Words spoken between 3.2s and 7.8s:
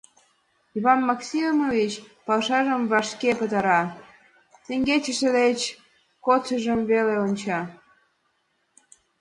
пытара, теҥгечысе деч кодшыжым веле онча.